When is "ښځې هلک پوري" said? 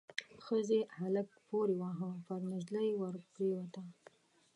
0.45-1.75